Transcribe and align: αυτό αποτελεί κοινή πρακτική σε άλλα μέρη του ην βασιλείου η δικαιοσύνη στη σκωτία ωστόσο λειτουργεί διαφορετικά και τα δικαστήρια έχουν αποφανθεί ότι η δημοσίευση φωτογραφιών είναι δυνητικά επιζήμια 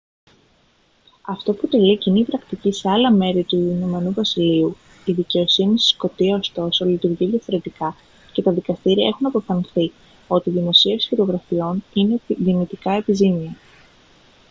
αυτό 1.21 1.51
αποτελεί 1.51 1.97
κοινή 1.97 2.23
πρακτική 2.23 2.71
σε 2.71 2.89
άλλα 2.89 3.11
μέρη 3.11 3.43
του 3.43 3.55
ην 3.55 4.13
βασιλείου 4.13 4.75
η 5.05 5.11
δικαιοσύνη 5.11 5.79
στη 5.79 5.87
σκωτία 5.87 6.35
ωστόσο 6.37 6.85
λειτουργεί 6.85 7.25
διαφορετικά 7.27 7.95
και 8.31 8.41
τα 8.41 8.51
δικαστήρια 8.51 9.07
έχουν 9.07 9.25
αποφανθεί 9.25 9.91
ότι 10.27 10.49
η 10.49 10.53
δημοσίευση 10.53 11.07
φωτογραφιών 11.09 11.83
είναι 11.93 12.19
δυνητικά 12.27 12.91
επιζήμια 12.91 13.55